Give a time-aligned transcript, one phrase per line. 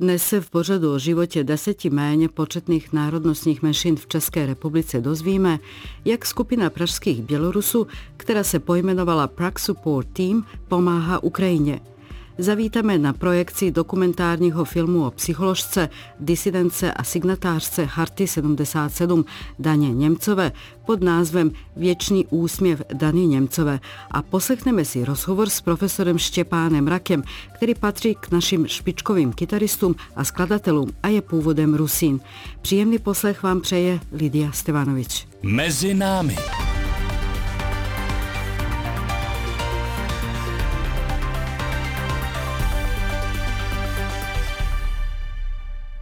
[0.00, 5.58] Dnes se v pořadu o životě deseti méně početných národnostních menšin v České republice dozvíme,
[6.04, 7.86] jak skupina pražských Bělorusů,
[8.16, 11.80] která se pojmenovala Prague Support Team, pomáhá Ukrajině–
[12.38, 15.88] Zavítáme na projekci dokumentárního filmu o psycholožce,
[16.20, 19.24] disidence a signatářce Harty 77
[19.58, 20.52] Daně Němcové
[20.86, 27.22] pod názvem Věčný úsměv Dany Němcové a poslechneme si rozhovor s profesorem Štěpánem Rakem,
[27.54, 32.20] který patří k našim špičkovým kytaristům a skladatelům a je původem Rusín.
[32.62, 35.26] Příjemný poslech vám přeje Lidia Stevanovič.
[35.42, 36.36] Mezi námi.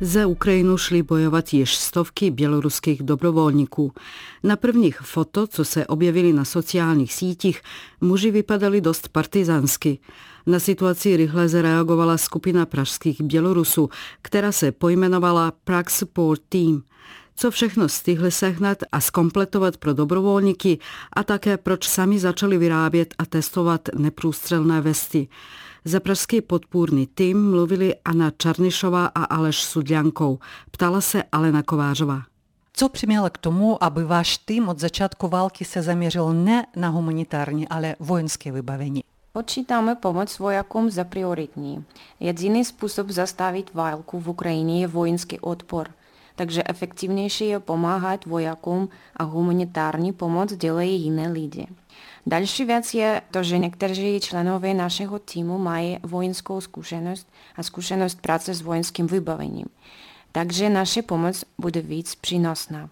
[0.04, 3.92] Za Ukrajinu šli bojovat již stovky běloruských dobrovolníků.
[4.42, 7.62] Na prvních foto, co se objevily na sociálních sítích,
[8.00, 9.98] muži vypadali dost partizansky.
[10.46, 13.88] Na situaci rychle zareagovala skupina pražských Bělorusů,
[14.22, 16.82] která se pojmenovala Prague Support Team
[17.36, 20.78] co všechno stihli sehnat a skompletovat pro dobrovolníky
[21.12, 25.28] a také proč sami začali vyrábět a testovat neprůstřelné vesty.
[25.84, 30.38] Za pražský podpůrný tým mluvili Anna Čarnišová a Aleš Sudjankou.
[30.70, 32.22] Ptala se Alena Kovářová.
[32.72, 37.68] Co přimělo k tomu, aby váš tým od začátku války se zaměřil ne na humanitární,
[37.68, 39.04] ale vojenské vybavení?
[39.32, 41.84] Počítáme pomoc vojakům za prioritní.
[42.20, 45.88] Jediný způsob zastavit válku v Ukrajině je vojenský odpor.
[46.36, 51.66] Takže efektivnější je pomáhat vojakům a humanitární pomoc dělají jiné lidi.
[52.26, 58.54] Další věc je to, že někteří členové našeho týmu mají vojenskou zkušenost a zkušenost práce
[58.54, 59.66] s vojenským vybavením.
[60.32, 62.90] Takže naše pomoc bude víc přínosná.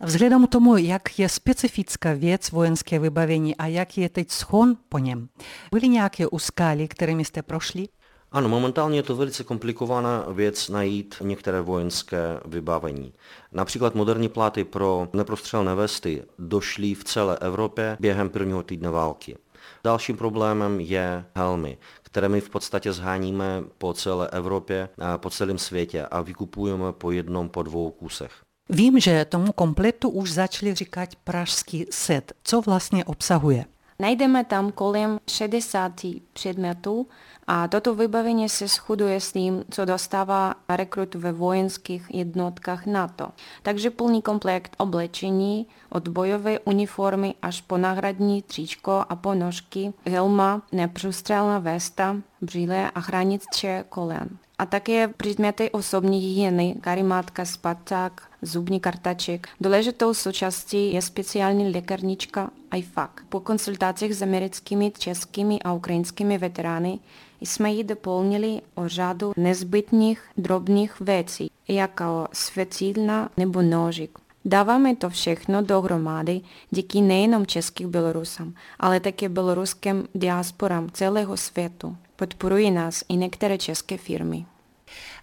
[0.00, 4.98] Vzhledem k tomu, jak je specifická věc vojenské vybavení a jak je teď schon po
[4.98, 5.28] něm,
[5.72, 7.88] byly nějaké úskalí, kterými jste prošli?
[8.32, 13.12] Ano, momentálně je to velice komplikovaná věc najít některé vojenské vybavení.
[13.52, 19.36] Například moderní pláty pro neprostřelné vesty došly v celé Evropě během prvního týdne války.
[19.84, 26.06] Dalším problémem je helmy, které my v podstatě zháníme po celé Evropě po celém světě
[26.06, 28.32] a vykupujeme po jednom, po dvou kusech.
[28.70, 32.32] Vím, že tomu kompletu už začali říkat pražský set.
[32.44, 33.64] Co vlastně obsahuje?
[34.02, 35.92] Najdeme tam kolem 60
[36.32, 37.06] předmětů
[37.46, 43.28] a toto vybavení se shoduje s tím, co dostává rekrut ve vojenských jednotkách NATO.
[43.62, 51.58] Takže plný komplekt oblečení od bojové uniformy až po náhradní tričko a ponožky, helma, neprůstřelná
[51.58, 59.48] vesta, brýle a chraniče kolen a také předměty osobní hygieny, karimátka, spacák, zubní kartaček.
[59.60, 63.10] Důležitou součástí je speciální lékarnička IFAC.
[63.28, 66.98] Po konsultacích s americkými, českými a ukrajinskými veterány
[67.40, 74.18] jsme ji doplnili o řadu nezbytných drobných věcí, jako světilna nebo nožik.
[74.48, 81.96] Dáváme to všechno dohromady díky nejenom českým Bělorusám, ale také běloruským diasporám celého světu.
[82.16, 84.46] Podporují nás i některé české firmy.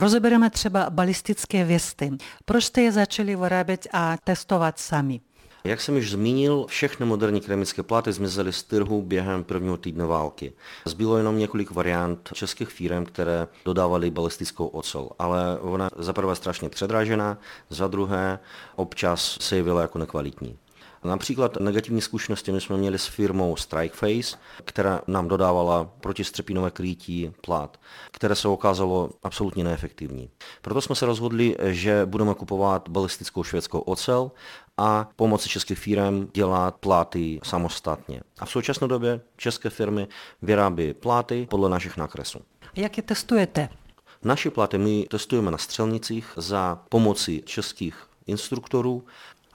[0.02, 2.12] Rozebereme třeba balistické věsty.
[2.46, 5.22] Proč jste je začali vyrábět a testovat sami?
[5.66, 10.54] Jak jsem již zmínil, všechny moderní keramické platy zmizely z trhu během prvního týdne války.
[10.86, 16.70] Zbylo jenom několik variant českých firm, které dodávaly balistickou ocel, ale ona za prvé strašně
[16.70, 17.38] předražená,
[17.70, 18.40] za druhé
[18.76, 20.58] občas se jevila jako nekvalitní.
[21.06, 27.80] Například negativní zkušenosti my jsme měli s firmou Strikeface, která nám dodávala protistřepinové krytí plát,
[28.12, 30.30] které se ukázalo absolutně neefektivní.
[30.62, 34.32] Proto jsme se rozhodli, že budeme kupovat balistickou švédskou ocel
[34.78, 38.22] a pomocí českých firm dělat pláty samostatně.
[38.40, 40.08] A v současné době české firmy
[40.42, 42.40] vyrábí pláty podle našich nákresů.
[42.76, 43.70] Jak je testujete?
[44.24, 49.04] Naše pláty my testujeme na střelnicích za pomoci českých instruktorů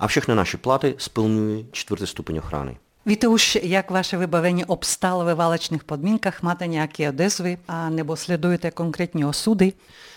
[0.01, 2.77] a všechny naše platy splňují čtvrtý stupeň ochrany.
[3.07, 6.43] Víte už, jak vaše vybavení obstalo ve válečných podmínkách?
[6.43, 9.73] Máte nějaké odezvy a nebo sledujete konkrétní osudy?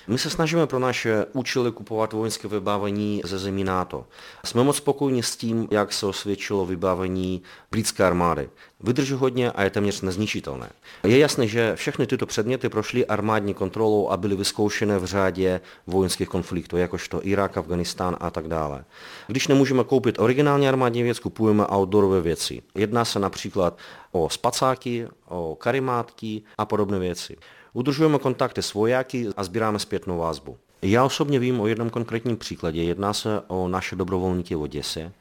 [0.08, 4.06] My se snažíme pro naše účely kupovat vojenské vybavení ze zemí NATO.
[4.46, 7.42] Jsme moc spokojeni s tím, jak se osvědčilo vybavení
[7.72, 8.50] britské armády.
[8.80, 10.70] Vydrží hodně a je téměř nezničitelné.
[11.04, 16.30] Je jasné, že všechny tyto předměty prošly armádní kontrolou a byly vyzkoušené v řádě vojenských
[16.30, 18.86] konfliktů, jakožto Irák, Afganistán a tak dále.
[19.28, 22.62] Když nemůžeme koupit originální armádní věc, kupujeme outdoorové věci.
[22.76, 23.78] Jedná se například
[24.12, 27.38] o spacáky, o karimátky a podobné věci.
[27.74, 30.58] Udržujeme kontakty s vojáky a sbíráme zpětnou vazbu.
[30.82, 32.84] Já osobně vím o jednom konkrétním příkladě.
[32.84, 35.12] Jedná se o naše dobrovolníky v Oděse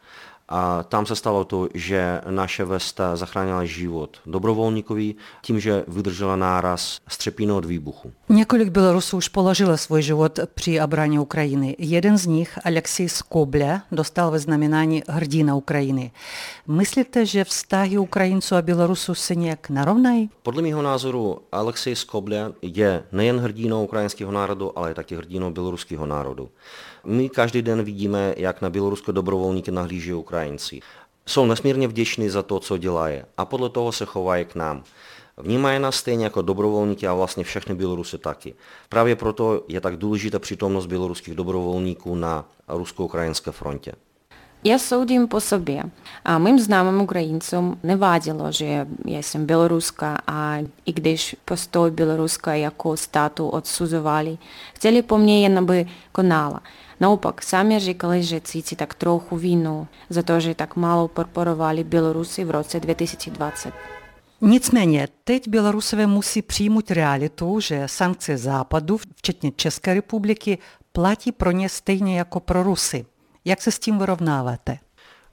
[0.51, 6.99] a tam se stalo to, že naše Vesta zachránila život dobrovolníkovi tím, že vydržela náraz
[7.07, 8.13] střepínu od výbuchu.
[8.29, 11.75] Několik Bělorusů už položilo svůj život při obraně Ukrajiny.
[11.79, 16.11] Jeden z nich, Alexej Skobля, dostal ve znamenání hrdina Ukrajiny.
[16.67, 20.29] Myslíte, že vztahy Ukrajinců a Bělorusů se nějak narovnají?
[20.43, 26.49] Podle mého názoru Alexej Skobля je nejen hrdinou ukrajinského národu, ale taky hrdinou běloruského národu.
[27.05, 30.79] My každý den vidíme, jak na běloruské dobrovolníky nahlíží Ukrajinci.
[31.25, 34.83] Jsou nesmírně vděční za to, co dělají a podle toho se chovají k nám.
[35.37, 38.55] Vnímají nás stejně jako dobrovolníky a vlastně všechny Bělorusy taky.
[38.89, 43.93] Právě proto je tak důležitá přítomnost běloruských dobrovolníků na rusko-ukrajinské frontě.
[44.63, 45.83] Я судím по собі.
[46.23, 52.55] А моїм знайомим українцям не вадило, що я єсмь білоруска, а і když постой білоруска
[52.55, 54.37] яку стату отсузували,
[54.73, 56.59] хотіли по мені, я би конала.
[57.02, 62.44] Naopak, sami říkali, že cíti tak trochu vinu za to, že tak málo podporovali Bělorusy
[62.44, 63.72] v roce 2020.
[64.40, 70.58] Nicméně, teď Bělorusové musí přijmout realitu, že sankce Západu, včetně České republiky,
[70.92, 73.06] platí pro ně stejně jako pro Rusy.
[73.44, 74.78] Jak se s tím vyrovnáváte?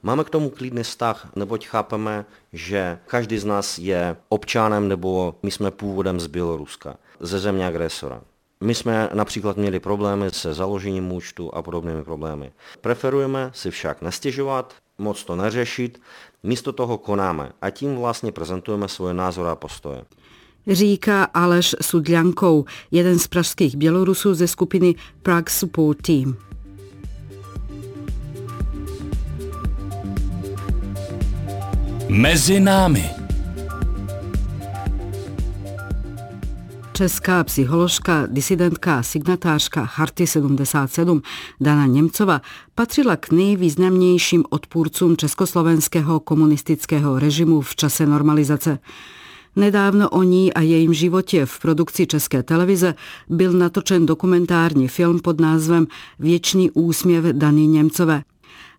[0.02, 5.50] Máme k tomu klidný vztah, neboť chápeme, že každý z nás je občanem nebo my
[5.50, 8.22] jsme původem z Běloruska, ze země agresora.
[8.64, 12.52] My jsme například měli problémy se založením účtu a podobnými problémy.
[12.80, 16.00] Preferujeme si však nestěžovat, moc to neřešit,
[16.42, 20.04] místo toho konáme a tím vlastně prezentujeme svoje názory a postoje.
[20.66, 26.36] Říká Aleš Sudljankou, jeden z pražských Bělorusů ze skupiny Prague Support Team.
[32.08, 33.19] Mezi námi.
[37.00, 41.22] Česká psycholožka, disidentka a signatářka Charty 77
[41.60, 42.40] Dana Němcova
[42.74, 48.78] patřila k nejvýznamnějším odpůrcům československého komunistického režimu v čase normalizace.
[49.56, 52.94] Nedávno o ní a jejím životě v produkci České televize
[53.28, 55.86] byl natočen dokumentární film pod názvem
[56.18, 58.22] Věčný úsměv Dany Němcové.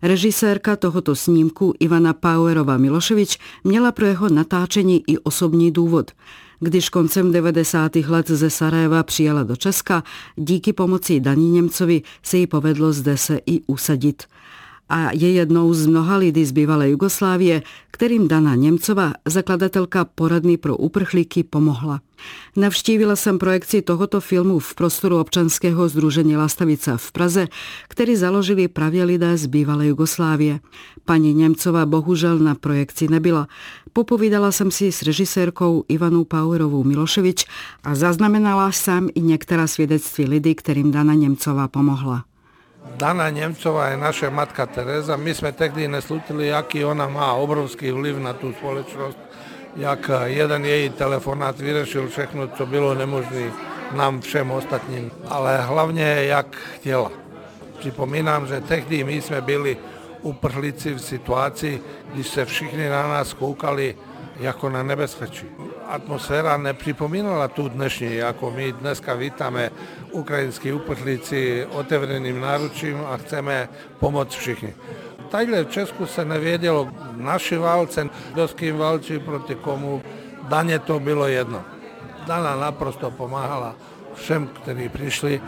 [0.02, 6.10] Režisérka tohoto snímku Ivana Powerova Miloševič měla pro jeho natáčení i osobní důvod.
[6.64, 7.96] Když koncem 90.
[7.96, 10.02] let ze Sarajeva přijela do Česka,
[10.36, 14.22] díky pomoci Daní Němcovi se jí povedlo zde se i usadit
[14.88, 20.76] a je jednou z mnoha lidí z bývalé Jugoslávie, kterým Dana Němcova, zakladatelka poradny pro
[20.76, 22.00] uprchlíky, pomohla.
[22.56, 27.48] Navštívila jsem projekci tohoto filmu v prostoru občanského združení Lastavica v Praze,
[27.88, 30.60] který založili právě lidé z bývalé Jugoslávie.
[31.04, 33.48] Paní Němcova bohužel na projekci nebyla.
[33.92, 37.46] Popovídala jsem si s režisérkou Ivanou Pauerovou Miloševič
[37.84, 42.24] a zaznamenala jsem i některá svědectví lidí, kterým Dana Němcova pomohla.
[42.84, 45.16] Dana Njemcova je naša matka Tereza.
[45.16, 49.18] Mi smo tehdy neslutili jaki ona má obrovský vliv na tu společnost,
[49.76, 53.52] jak jeden její telefonát vyřešil všechno, co bylo nemožné
[53.92, 57.10] nám všem ostatním, ale hlavně jak chtěla.
[57.78, 59.76] Připomínám, že tehdy my jsme byli
[60.22, 61.80] uprchlíci v situaci,
[62.14, 63.96] když se všichni na nás koukali
[64.40, 65.46] jako na nebezpečí.
[65.92, 69.70] Atmosféra nepřipomínala tu dnešní, jako my dneska vítáme
[70.10, 73.68] ukrajinskí uprchlíci otevřeným náručím a chceme
[74.00, 74.74] pomoct všichni.
[75.28, 80.02] Tadyhle v Česku se nevědělo naši válce, kdo s kým válčí proti komu.
[80.48, 81.64] Daně to bylo jedno.
[82.26, 83.74] Dana naprosto pomáhala
[84.14, 85.40] všem, kteří přišli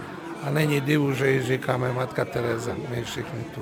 [0.42, 3.60] a není divu, že ji říkáme Matka Teresa, my všichni tu.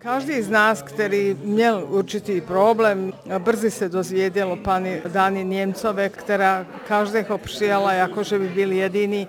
[0.00, 7.38] Každý z nás, ktorý měl určitý problém, brzy se dozviedelo pani Dani Niemcove, ktorá každého
[7.38, 9.28] přijala, jako že by byl jediný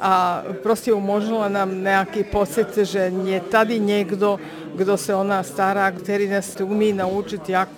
[0.00, 4.40] a proste umožnila nám nejaký pocit, že je tady niekto,
[4.72, 7.68] kdo se o nás stará, ktorý nás umí naučiť, jak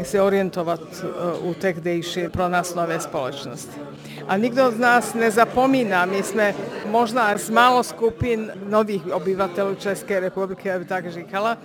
[0.00, 3.80] i se orijentovat uh, u te gde iše pronas nove spoločnosti.
[4.28, 6.54] A nikdo od nas ne zapomina, mi sme
[6.90, 11.56] možda s malo skupin novih obivatelja České republike, ja bi tako žikala,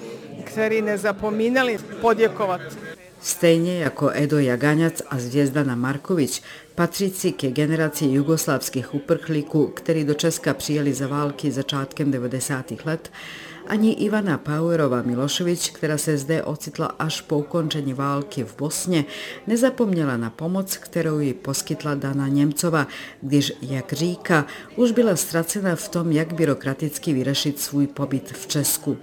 [0.45, 2.61] kteri ne zapominali podjekovat.
[3.21, 6.41] Stejnje jako Edo Jaganjac, a Zvijezdana Marković,
[6.75, 12.85] patricike generacije jugoslavskih uprhliku, kteri do Česka prijeli za valki začatkem 90-ih
[13.71, 19.05] ani Ivana Powerova Miloševič, která se zde ocitla až po ukončení války v Bosně,
[19.47, 22.87] nezapomněla na pomoc, kterou ji poskytla Dana Němcova,
[23.21, 28.97] když, jak říká, už byla ztracena v tom, jak byrokraticky vyřešit svůj pobyt v Česku.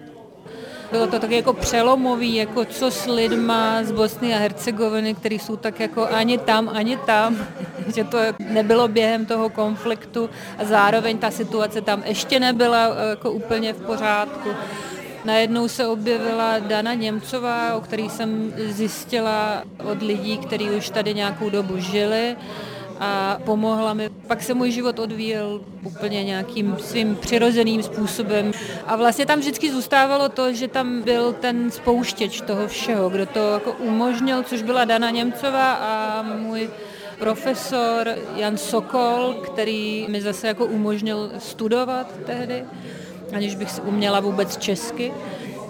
[0.93, 5.57] Bylo to tak jako přelomový, jako co s lidma z Bosny a Hercegoviny, kteří jsou
[5.57, 7.37] tak jako ani tam, ani tam,
[7.95, 13.73] že to nebylo během toho konfliktu a zároveň ta situace tam ještě nebyla jako úplně
[13.73, 14.49] v pořádku.
[15.25, 21.51] najednou se objevila Dana Němcová, o který jsem zjistila od lidí, kteří už tady nějakou
[21.51, 22.37] dobu žili
[23.01, 24.11] a pomohla mi.
[24.27, 28.53] Pak se můj život odvíjel úplně nějakým svým přirozeným způsobem.
[28.87, 33.53] A vlastně tam vždycky zůstávalo to, že tam byl ten spouštěč toho všeho, kdo to
[33.53, 36.71] jako umožnil, což byla Dana Němcová a můj
[37.19, 42.65] profesor Jan Sokol, který mi zase jako umožnil studovat tehdy,
[43.33, 45.13] aniž bych si uměla vůbec česky.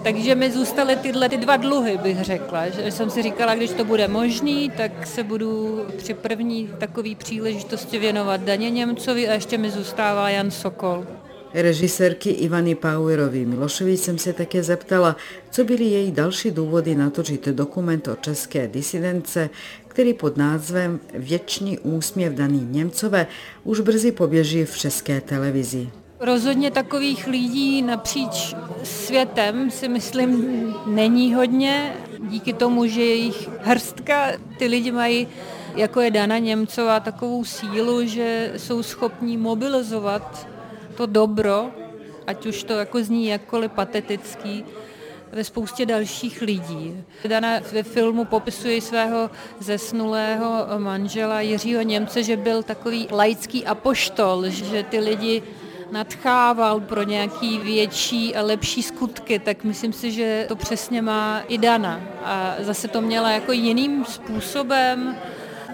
[0.03, 2.69] Takže mi zůstaly tyhle ty dva dluhy, bych řekla.
[2.69, 7.99] Že jsem si říkala, když to bude možný, tak se budu při první takové příležitosti
[7.99, 11.05] věnovat Daně Němcovi a ještě mi zůstává Jan Sokol.
[11.53, 15.15] Režisérky Ivany Pauerový Miloševič jsem se také zeptala,
[15.51, 19.49] co byly její další důvody natočit dokument o české disidence,
[19.87, 23.27] který pod názvem Věčný úsměv daný Němcové
[23.63, 25.89] už brzy poběží v české televizi.
[26.19, 31.93] Rozhodně takových lidí napříč světem si myslím není hodně.
[32.19, 35.27] Díky tomu, že jejich hrstka, ty lidi mají
[35.75, 40.47] jako je Dana Němcová takovou sílu, že jsou schopní mobilizovat
[40.97, 41.71] to dobro,
[42.27, 44.65] ať už to jako zní jakkoliv patetický,
[45.31, 47.03] ve spoustě dalších lidí.
[47.27, 54.83] Dana ve filmu popisuje svého zesnulého manžela Jiřího Němce, že byl takový laický apoštol, že
[54.83, 55.43] ty lidi
[55.91, 61.57] nadchával pro nějaký větší a lepší skutky, tak myslím si, že to přesně má i
[61.57, 62.01] Dana.
[62.23, 65.15] A zase to měla jako jiným způsobem,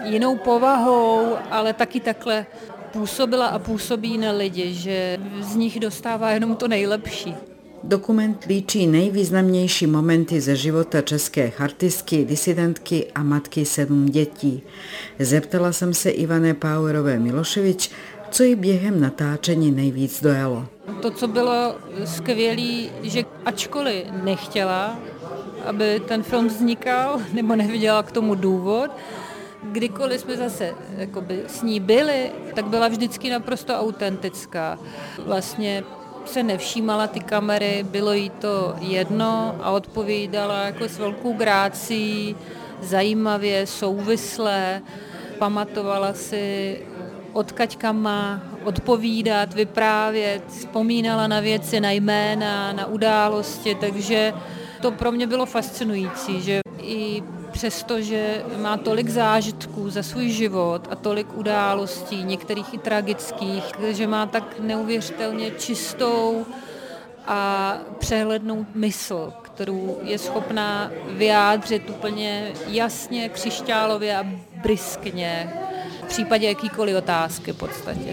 [0.04, 2.46] jinou povahou, ale taky takhle
[2.92, 7.34] působila a působí na lidi, že z nich dostává jenom to nejlepší.
[7.84, 14.62] Dokument líčí nejvýznamnější momenty ze života české chartistky, disidentky a matky sedm dětí.
[15.18, 17.90] Zeptala jsem se Ivane Powerové Miloševič,
[18.36, 20.66] co jí během natáčení nejvíc dojalo.
[21.02, 24.98] To, co bylo skvělé, že ačkoliv nechtěla,
[25.64, 28.90] aby ten film vznikal, nebo neviděla k tomu důvod,
[29.62, 34.78] kdykoliv jsme zase jakoby, s ní byli, tak byla vždycky naprosto autentická.
[35.24, 35.84] Vlastně
[36.24, 42.36] se nevšímala ty kamery, bylo jí to jedno a odpovídala jako s velkou grácí,
[42.82, 44.82] zajímavě, souvislé,
[45.38, 46.78] pamatovala si
[47.36, 54.34] odkaď kam má odpovídat, vyprávět, vzpomínala na věci, na jména, na události, takže
[54.80, 60.88] to pro mě bylo fascinující, že i přesto, že má tolik zážitků za svůj život
[60.90, 66.46] a tolik událostí, některých i tragických, že má tak neuvěřitelně čistou
[67.26, 74.24] a přehlednou mysl, kterou je schopná vyjádřit úplně jasně, křišťálově a
[74.62, 75.52] briskně
[76.16, 78.10] případě jakýkoliv otázky v podstatě.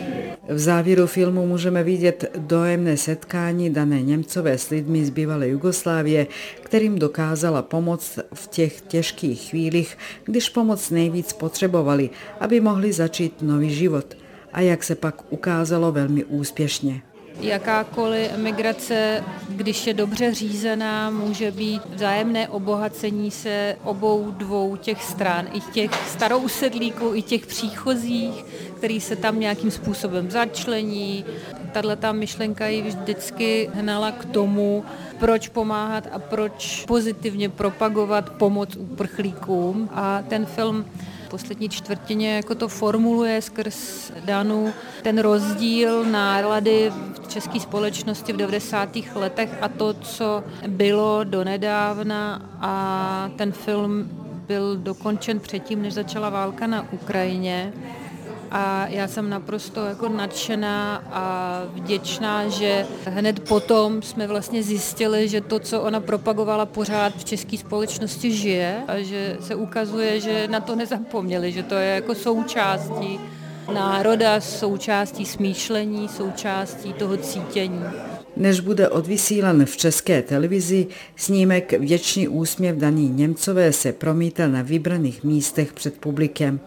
[0.50, 6.28] V závěru filmu můžeme vidět dojemné setkání dané Němcové s lidmi z bývalé Jugoslávie,
[6.62, 13.76] kterým dokázala pomoct v těch těžkých chvílích, když pomoc nejvíc potřebovali, aby mohli začít nový
[13.76, 14.18] život.
[14.54, 17.02] A jak se pak ukázalo velmi úspěšně.
[17.40, 25.48] Jakákoliv emigrace, když je dobře řízená, může být vzájemné obohacení se obou dvou těch stran,
[25.54, 28.46] i těch starou sedlíků, i těch příchozích,
[28.78, 31.26] který se tam nějakým způsobem začlení.
[31.72, 34.86] Tahle ta myšlenka ji vždycky hnala k tomu,
[35.20, 39.90] proč pomáhat a proč pozitivně propagovat pomoc uprchlíkům.
[39.94, 40.86] A ten film
[41.34, 46.92] poslední čtvrtině jako to formuluje skrz Danu ten rozdíl nálady
[47.24, 48.90] v české společnosti v 90.
[49.16, 54.10] letech a to, co bylo donedávna a ten film
[54.48, 57.74] byl dokončen předtím, než začala válka na Ukrajině
[58.54, 65.42] a já jsem naprosto jako nadšená a vděčná, že hned potom jsme vlastně zjistili, že
[65.42, 70.60] to, co ona propagovala pořád v české společnosti žije a že se ukazuje, že na
[70.60, 73.20] to nezapomněli, že to je jako součástí
[73.74, 77.84] národa, součástí smýšlení, součástí toho cítění.
[78.38, 85.24] Než bude odvysílan v české televizi, snímek Věčný úsměv daný Němcové se promítal na vybraných
[85.24, 86.60] místech před publikem.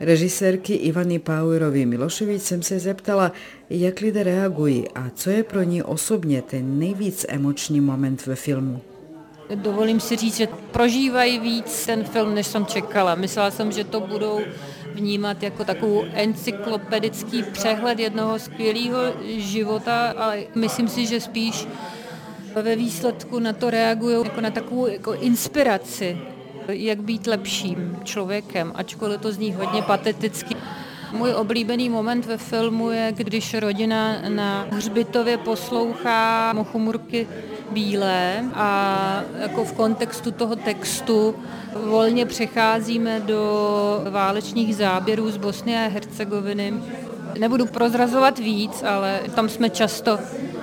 [0.00, 3.32] Režisérky Ivany Pauerový Miloševič jsem se zeptala,
[3.70, 8.80] jak lidé reagují a co je pro ní osobně ten nejvíc emoční moment ve filmu.
[9.54, 13.14] Dovolím si říct, že prožívají víc ten film, než jsem čekala.
[13.14, 14.40] Myslela jsem, že to budou
[14.94, 18.98] vnímat jako takovou encyklopedický přehled jednoho skvělého
[19.36, 21.68] života, ale myslím si, že spíš
[22.62, 26.18] ve výsledku na to reagují jako na takovou jako inspiraci
[26.68, 30.56] jak být lepším člověkem, ačkoliv to zní hodně pateticky.
[31.12, 37.28] Můj oblíbený moment ve filmu je, když rodina na hřbitově poslouchá Mochumurky
[37.70, 41.34] Bílé a jako v kontextu toho textu
[41.84, 46.74] volně přecházíme do válečných záběrů z Bosny a Hercegoviny.
[47.38, 50.18] Nebudu prozrazovat víc, ale tam jsme často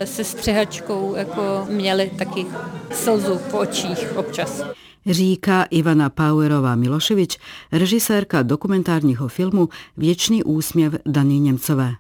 [0.05, 2.45] se střehačkou jako měli taky
[2.91, 4.63] slzu v očích občas
[5.05, 7.37] říká Ivana Pauerová Miloševič,
[7.71, 11.93] režisérka dokumentárního filmu Věčný úsměv Daný Němcové.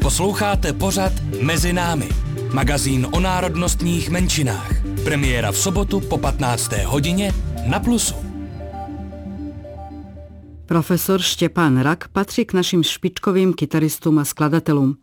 [0.00, 2.08] Posloucháte pořad Mezi námi,
[2.52, 4.72] magazín o národnostních menšinách.
[5.04, 6.72] Premiéra v sobotu po 15.
[6.72, 7.32] hodině
[7.66, 8.14] na Plusu.
[10.66, 14.96] Profesor Štěpán Rak patří k našim špičkovým kytaristům a skladatelům.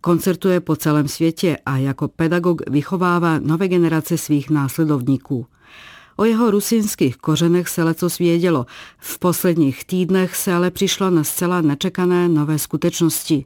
[0.00, 5.46] Koncertuje po celém světě a jako pedagog vychovává nové generace svých následovníků.
[6.20, 8.66] O jeho rusinských kořenech se lecos vědělo.
[8.98, 13.44] V posledních týdnech se ale přišlo na zcela nečekané nové skutečnosti.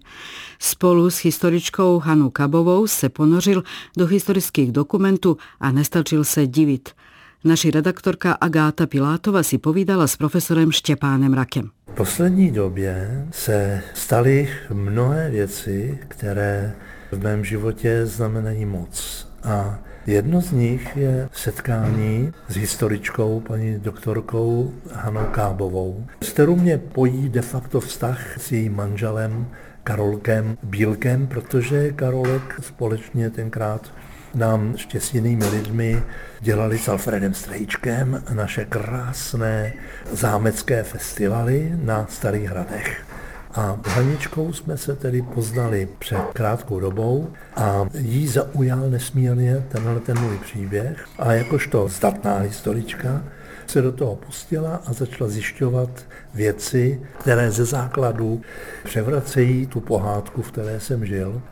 [0.59, 3.63] Spolu s historičkou Hanou Kabovou se ponořil
[3.97, 6.89] do historických dokumentů a nestačil se divit.
[7.45, 11.71] Naši redaktorka Agáta Pilátova si povídala s profesorem Štěpánem Rakem.
[11.91, 16.75] V poslední době se staly mnohé věci, které
[17.13, 19.27] v mém životě znamenají moc.
[19.43, 26.79] A Jedno z nich je setkání s historičkou, paní doktorkou Hanou Kábovou, s kterou mě
[26.79, 29.47] pojí de facto vztah s jejím manželem
[29.85, 33.93] Karolkem Bílkem, protože Karolek společně tenkrát
[34.35, 34.75] nám
[35.13, 36.03] jinými lidmi
[36.41, 39.73] dělali s Alfredem Strejčkem naše krásné
[40.13, 43.12] zámecké festivaly na Starých hradech.
[43.55, 50.21] A Haničkou jsme se tedy poznali před krátkou dobou a jí zaujal nesmírně tenhle ten
[50.21, 53.25] můj příběh a jakožto zdatná historička
[53.67, 55.91] se do toho pustila a začala zjišťovat
[56.35, 58.41] věci, které ze základu
[58.85, 61.43] převracejí tu pohádku, v které jsem žil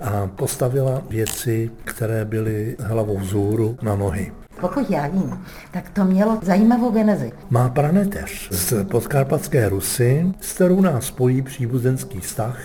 [0.00, 4.32] a postavila věci, které byly hlavou vzhůru na nohy.
[4.60, 5.38] Pokud já vím,
[5.70, 7.32] tak to mělo zajímavou genezi.
[7.50, 12.60] Má praneteř z podkarpatské Rusy, s kterou nás spojí příbuzenský vztah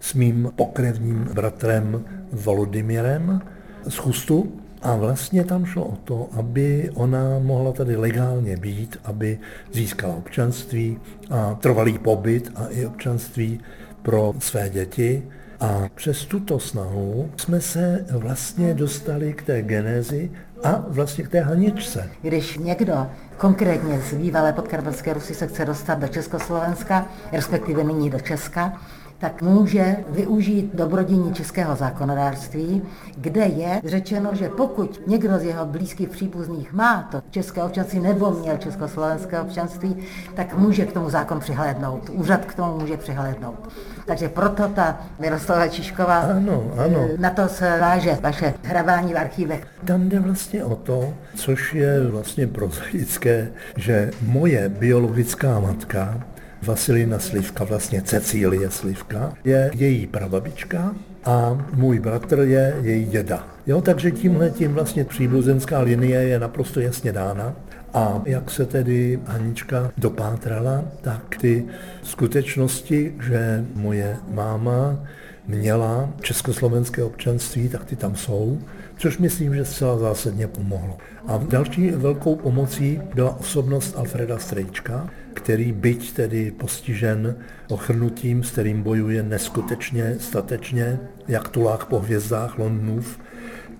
[0.00, 3.40] s mým pokrevním bratrem Volodymyrem
[3.88, 4.52] z Chustu.
[4.82, 9.38] A vlastně tam šlo o to, aby ona mohla tady legálně být, aby
[9.72, 10.98] získala občanství
[11.30, 13.60] a trvalý pobyt a i občanství
[14.02, 15.22] pro své děti.
[15.60, 20.30] A přes tuto snahu jsme se vlastně dostali k té genezi
[20.64, 22.10] a vlastně k té haničce.
[22.22, 28.20] Když někdo konkrétně z bývalé podkarpatské Rusy se chce dostat do Československa, respektive nyní do
[28.20, 28.80] Česka,
[29.22, 32.82] tak může využít dobrodění českého zákonodárství,
[33.16, 38.30] kde je řečeno, že pokud někdo z jeho blízkých příbuzných má to české občanství nebo
[38.30, 39.96] měl československé občanství,
[40.34, 42.10] tak může k tomu zákon přihlédnout.
[42.12, 43.68] Úřad k tomu může přihlédnout.
[44.06, 47.08] Takže proto ta Miroslava Čišková, ano, ano.
[47.18, 49.66] na to se váže vaše hrabání v archívech.
[49.84, 56.31] Tam jde vlastně o to, což je vlastně prozaické, že moje biologická matka
[56.62, 60.94] Vasilina Slivka, vlastně Cecílie Slivka, je její prababička
[61.24, 63.48] a můj bratr je její děda.
[63.66, 67.56] Jo, takže tímhle tím vlastně příbuzenská linie je naprosto jasně dána.
[67.94, 71.64] A jak se tedy Anička dopátrala, tak ty
[72.02, 74.98] skutečnosti, že moje máma
[75.46, 78.58] měla československé občanství, tak ty tam jsou,
[79.02, 80.98] což myslím, že zcela zásadně pomohlo.
[81.26, 87.36] A další velkou pomocí byla osobnost Alfreda Strejčka, který byť tedy postižen
[87.68, 93.18] ochrnutím, s kterým bojuje neskutečně, statečně, jak tulák po hvězdách Londonův,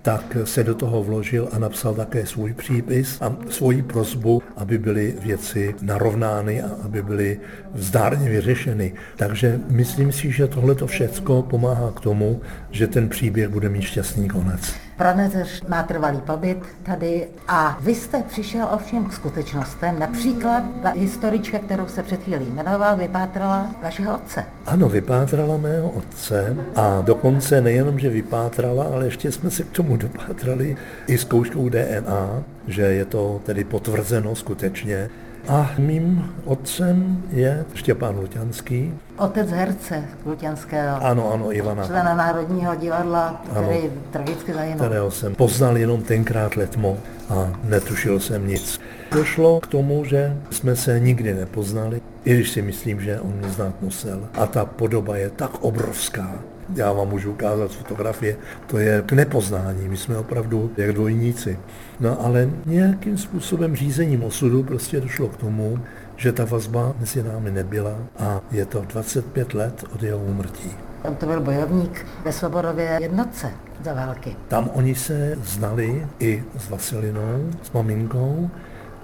[0.03, 5.15] tak se do toho vložil a napsal také svůj přípis a svoji prozbu, aby byly
[5.23, 7.41] věci narovnány a aby byly
[7.75, 8.95] vzdárně vyřešeny.
[9.17, 13.83] Takže myslím si, že tohle to všecko pomáhá k tomu, že ten příběh bude mít
[13.83, 14.75] šťastný konec.
[14.97, 19.99] Praneř má trvalý pobyt tady a vy jste přišel ovšem k skutečnostem.
[19.99, 24.45] Například ta historička, kterou se před chvílí jmenoval, vypátrala vašeho otce.
[24.67, 29.97] Ano, vypátrala mého otce a dokonce nejenom, že vypátrala, ale ještě jsme se k tomu
[29.97, 30.77] dopátrali
[31.07, 35.11] i zkouškou DNA, že je to tedy potvrzeno skutečně.
[35.49, 38.95] A mým otcem je Štěpán Luťanský.
[39.17, 41.05] Otec herce Luťanského.
[41.05, 41.87] Ano, ano, Ivana.
[41.87, 44.79] Člena Národního divadla, který ano, tragicky zahynul.
[44.79, 48.81] Kterého jsem poznal jenom tenkrát letmo a netušil jsem nic.
[49.13, 53.49] Došlo k tomu, že jsme se nikdy nepoznali, i když si myslím, že on mě
[53.49, 54.29] znát musel.
[54.35, 56.35] A ta podoba je tak obrovská,
[56.75, 61.59] já vám můžu ukázat fotografie, to je k nepoznání, my jsme opravdu jak dvojníci.
[62.01, 65.79] No ale nějakým způsobem řízením osudu prostě došlo k tomu,
[66.17, 70.71] že ta vazba mezi námi nebyla a je to 25 let od jeho úmrtí.
[71.03, 73.51] On to byl bojovník ve Svoborově jednotce
[73.85, 74.37] za války.
[74.49, 78.51] Tam oni se znali i s Vasilinou, s maminkou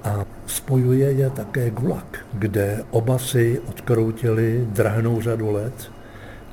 [0.05, 5.91] a spojuje je také Gulag, kde oba si odkroutili drahnou řadu let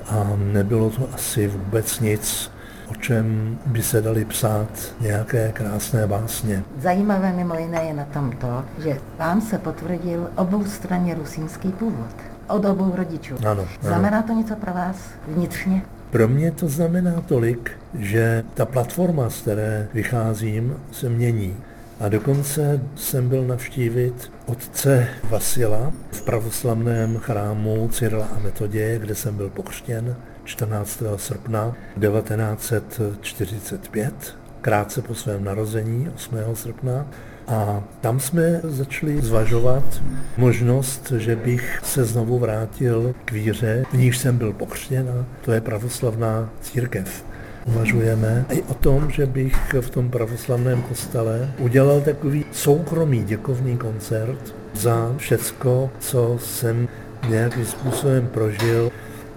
[0.10, 2.52] a nebylo to asi vůbec nic,
[2.88, 4.68] o čem by se dali psát
[5.02, 6.64] nějaké krásné básně.
[6.82, 12.16] Zajímavé mimo jiné je na tom to, že vám se potvrdil oboustranně rusínský původ.
[12.48, 13.36] Od obou rodičů.
[13.40, 13.68] Ano, ano.
[13.82, 14.96] Znamená to něco pro vás
[15.28, 15.82] vnitřně?
[16.12, 21.58] Pro mě to znamená tolik, že ta platforma, z které vycházím, se mění.
[22.00, 29.38] A dokonce jsem byl navštívit otce Vasila v pravoslavném chrámu Cyrila a Metoděje, kde jsem
[29.38, 31.04] byl pokřtěn 14.
[31.16, 36.38] srpna 1945, krátce po svém narození 8.
[36.54, 37.08] srpna.
[37.48, 40.02] A tam jsme začali zvažovat
[40.38, 45.52] možnost, že bych se znovu vrátil k víře, v níž jsem byl pokřtěn a to
[45.52, 47.26] je pravoslavná církev.
[47.66, 54.56] Uvažujeme i o tom, že bych v tom pravoslavném kostele udělal takový soukromý děkovný koncert
[54.74, 56.88] za všecko, co jsem
[57.30, 58.92] nějakým způsobem prožil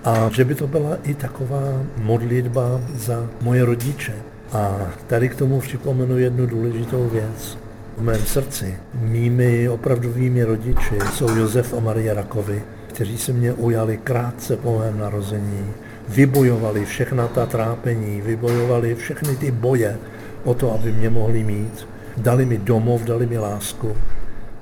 [0.05, 4.14] a že by to byla i taková modlitba za moje rodiče.
[4.53, 7.59] A tady k tomu připomenu jednu důležitou věc.
[7.99, 13.97] V mém srdci mými opravdovými rodiči jsou Josef a Maria Rakovi, kteří se mě ujali
[13.97, 15.67] krátce po mém narození.
[16.09, 19.97] Vybojovali všechna ta trápení, vybojovali všechny ty boje
[20.44, 21.88] o to, aby mě mohli mít.
[22.16, 23.97] Dali mi domov, dali mi lásku,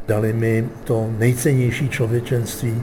[0.09, 2.83] dali mi to nejcennější člověčenství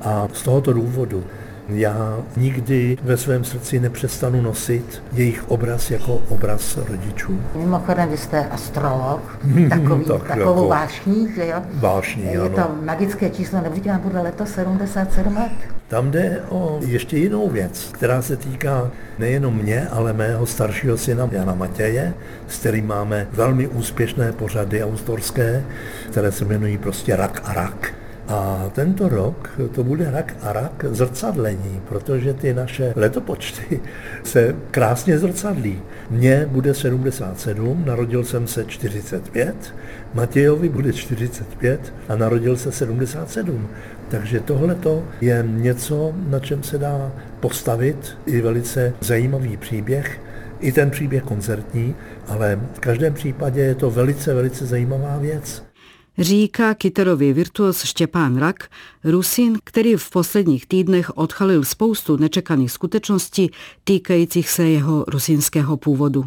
[0.00, 1.24] a z tohoto důvodu
[1.68, 7.40] já nikdy ve svém srdci nepřestanu nosit jejich obraz jako obraz rodičů.
[7.54, 11.62] Mimochodem, vy jste astrolog, takový, tak takovou jako vášník, že jo?
[11.74, 12.48] Vášní, Je ano.
[12.48, 15.73] to magické číslo, nebudete vám bude letos 77 let?
[15.88, 21.28] Tam jde o ještě jinou věc, která se týká nejenom mě, ale mého staršího syna
[21.32, 22.14] Jana Matěje,
[22.48, 25.64] s kterým máme velmi úspěšné pořady autorské,
[26.10, 27.94] které se jmenují prostě Rak a Rak.
[28.28, 33.80] A tento rok to bude rak a rak zrcadlení, protože ty naše letopočty
[34.24, 35.82] se krásně zrcadlí.
[36.10, 39.74] Mně bude 77, narodil jsem se 45,
[40.14, 43.68] Matějovi bude 45 a narodil se 77.
[44.08, 44.76] Takže tohle
[45.20, 50.20] je něco, na čem se dá postavit i velice zajímavý příběh,
[50.60, 51.94] i ten příběh koncertní,
[52.28, 55.73] ale v každém případě je to velice, velice zajímavá věc.
[56.18, 58.68] Říká kytarový virtuos Štěpán Rak,
[59.04, 63.50] Rusin, který v posledních týdnech odchalil spoustu nečekaných skutečností
[63.84, 66.24] týkajících se jeho rusínského původu.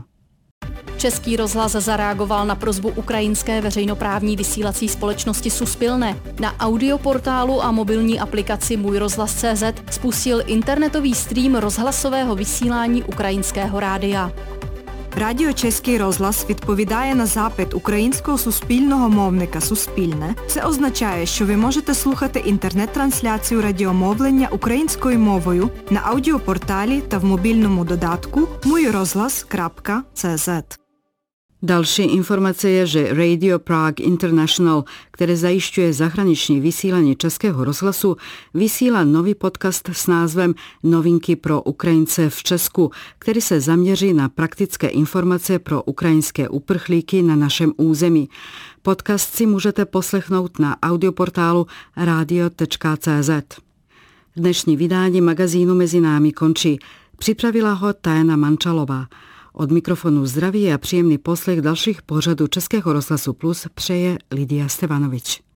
[0.97, 6.19] Český rozhlas zareagoval na prozbu ukrajinské veřejnoprávní vysílací společnosti Suspilne.
[6.39, 14.31] Na audioportálu a mobilní aplikaci Můj rozhlas.cz spustil internetový stream rozhlasového vysílání ukrajinského rádia.
[15.19, 20.35] Радіо Чеський розлас відповідає на запит українського суспільного мовника Суспільне.
[20.47, 27.85] Це означає, що ви можете слухати інтернет-трансляцію радіомовлення українською мовою на аудіопорталі та в мобільному
[27.85, 30.63] додатку mujrozhlas.cz.
[31.63, 38.17] Další informace je, že Radio Prague International, které zajišťuje zahraniční vysílání Českého rozhlasu,
[38.53, 44.87] vysílá nový podcast s názvem Novinky pro Ukrajince v Česku, který se zaměří na praktické
[44.87, 48.29] informace pro ukrajinské uprchlíky na našem území.
[48.81, 53.29] Podcast si můžete poslechnout na audioportálu radio.cz.
[54.35, 56.79] Dnešní vydání magazínu Mezi námi končí.
[57.17, 59.05] Připravila ho Tajana Mančalová.
[59.59, 65.41] Od mikrofonu zdraví a příjemný poslech dalších pořadů Českého rozhlasu Plus přeje Lidia Stevanovič.